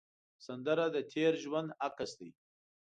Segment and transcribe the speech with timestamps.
[0.45, 2.29] سندره د تېر ژوند عکس دی